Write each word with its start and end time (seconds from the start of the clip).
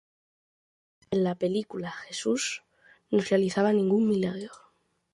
En 1.11 1.23
la 1.23 1.35
película, 1.35 1.91
Jesús 1.91 2.63
no 3.11 3.19
realiza 3.21 3.71
ningún 3.71 4.07
milagro. 4.09 4.51